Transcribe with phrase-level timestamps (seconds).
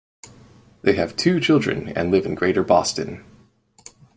[0.81, 3.23] They have two children and live in greater Boston.